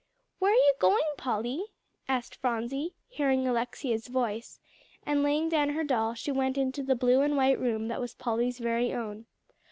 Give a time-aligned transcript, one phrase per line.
[0.39, 1.65] "Where are you going, Polly?"
[2.07, 4.59] asked Phronsie, hearing Alexia's voice;
[5.05, 8.15] and laying down her doll, she went into the blue and white room that was
[8.15, 9.27] Polly's very own.